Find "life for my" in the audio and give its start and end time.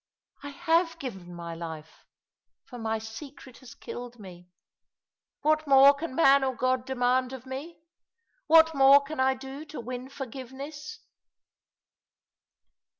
1.53-2.97